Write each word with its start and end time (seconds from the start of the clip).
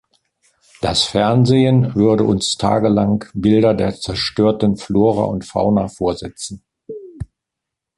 Das 0.81 1.03
Fernsehen 1.03 1.93
würde 1.93 2.23
uns 2.23 2.57
tagelang 2.57 3.25
Bilder 3.35 3.75
der 3.75 3.93
zerstörten 3.93 4.75
Flora 4.75 5.25
und 5.25 5.45
Fauna 5.45 5.89
vorsetzen. 5.89 6.63